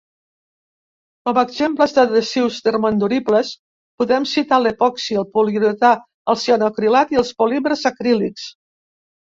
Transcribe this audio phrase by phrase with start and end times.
[1.27, 3.51] Com a exemples d'adhesius termoenduribles
[4.03, 5.93] podem citar l'epoxi, el poliuretà,
[6.35, 8.51] el cianoacrilat i els polímers acrílics.